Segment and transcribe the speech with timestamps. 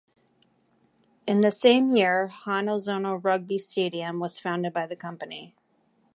[1.27, 5.55] In the same year, Hanazono Rugby Stadium was founded by the company.